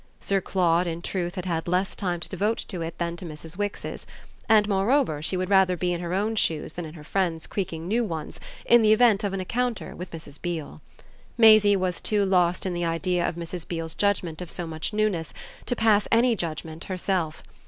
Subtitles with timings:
[0.19, 3.55] Sir Claude in truth had had less time to devote to it than to Mrs.
[3.55, 4.07] Wix's;
[4.49, 7.87] and moreover she would rather be in her own shoes than in her friend's creaking
[7.87, 10.41] new ones in the event of an encounter with Mrs.
[10.41, 10.81] Beale.
[11.37, 13.67] Maisie was too lost in the idea of Mrs.
[13.67, 15.35] Beale's judgement of so much newness
[15.67, 17.43] to pass any judgement herself.